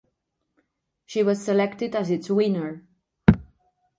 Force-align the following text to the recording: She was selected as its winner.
She 1.05 1.21
was 1.21 1.45
selected 1.45 1.95
as 1.95 2.09
its 2.09 2.27
winner. 2.27 2.87